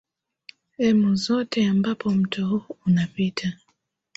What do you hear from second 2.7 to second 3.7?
unapita